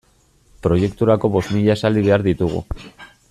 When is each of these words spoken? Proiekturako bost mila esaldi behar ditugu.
Proiekturako 0.67 1.31
bost 1.37 1.53
mila 1.57 1.77
esaldi 1.79 2.05
behar 2.09 2.25
ditugu. 2.31 2.65